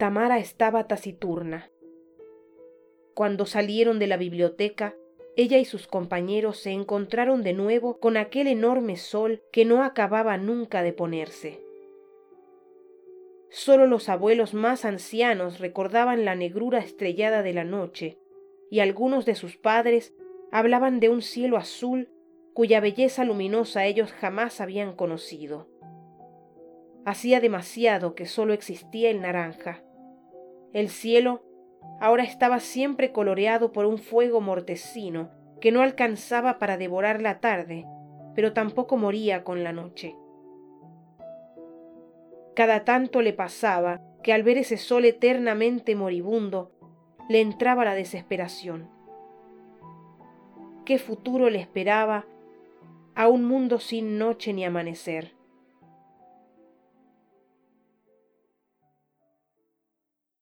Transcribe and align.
Tamara 0.00 0.38
estaba 0.38 0.84
taciturna. 0.84 1.70
Cuando 3.12 3.44
salieron 3.44 3.98
de 3.98 4.06
la 4.06 4.16
biblioteca, 4.16 4.94
ella 5.36 5.58
y 5.58 5.66
sus 5.66 5.86
compañeros 5.86 6.56
se 6.56 6.70
encontraron 6.70 7.42
de 7.42 7.52
nuevo 7.52 8.00
con 8.00 8.16
aquel 8.16 8.46
enorme 8.46 8.96
sol 8.96 9.42
que 9.52 9.66
no 9.66 9.84
acababa 9.84 10.38
nunca 10.38 10.82
de 10.82 10.94
ponerse. 10.94 11.62
Solo 13.50 13.86
los 13.86 14.08
abuelos 14.08 14.54
más 14.54 14.86
ancianos 14.86 15.58
recordaban 15.58 16.24
la 16.24 16.34
negrura 16.34 16.78
estrellada 16.78 17.42
de 17.42 17.52
la 17.52 17.64
noche, 17.64 18.16
y 18.70 18.80
algunos 18.80 19.26
de 19.26 19.34
sus 19.34 19.58
padres 19.58 20.14
hablaban 20.50 20.98
de 21.00 21.10
un 21.10 21.20
cielo 21.20 21.58
azul 21.58 22.08
cuya 22.54 22.80
belleza 22.80 23.22
luminosa 23.26 23.84
ellos 23.84 24.12
jamás 24.12 24.62
habían 24.62 24.96
conocido. 24.96 25.68
Hacía 27.04 27.40
demasiado 27.40 28.14
que 28.14 28.24
solo 28.24 28.54
existía 28.54 29.10
el 29.10 29.20
naranja. 29.20 29.84
El 30.72 30.88
cielo 30.88 31.42
ahora 32.00 32.22
estaba 32.22 32.60
siempre 32.60 33.12
coloreado 33.12 33.72
por 33.72 33.86
un 33.86 33.98
fuego 33.98 34.40
mortecino 34.40 35.30
que 35.60 35.72
no 35.72 35.82
alcanzaba 35.82 36.58
para 36.58 36.76
devorar 36.76 37.20
la 37.20 37.40
tarde, 37.40 37.86
pero 38.34 38.52
tampoco 38.52 38.96
moría 38.96 39.44
con 39.44 39.64
la 39.64 39.72
noche. 39.72 40.16
Cada 42.54 42.84
tanto 42.84 43.22
le 43.22 43.32
pasaba 43.32 44.00
que 44.22 44.32
al 44.32 44.42
ver 44.42 44.58
ese 44.58 44.76
sol 44.76 45.04
eternamente 45.04 45.94
moribundo, 45.96 46.72
le 47.28 47.40
entraba 47.40 47.84
la 47.84 47.94
desesperación. 47.94 48.88
¿Qué 50.84 50.98
futuro 50.98 51.50
le 51.50 51.60
esperaba 51.60 52.26
a 53.14 53.28
un 53.28 53.44
mundo 53.44 53.78
sin 53.78 54.18
noche 54.18 54.52
ni 54.52 54.64
amanecer? 54.64 55.39